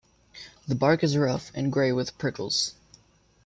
The 0.67 0.73
bark 0.73 1.03
is 1.03 1.15
rough 1.15 1.51
and 1.53 1.71
gray 1.71 1.91
with 1.91 2.17
prickles. 2.17 2.73